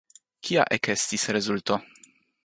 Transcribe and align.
Kia 0.47 0.63
ekestis 0.77 1.25
rezulto? 1.37 1.77